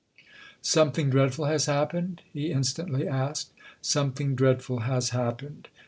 "Something 0.63 1.11
dreadful 1.11 1.45
has 1.45 1.67
happened?" 1.67 2.23
he 2.33 2.49
instantly 2.51 3.07
asked." 3.07 3.51
Something 3.83 4.33
dreadful 4.33 4.79
has 4.79 5.11
happened. 5.11 5.67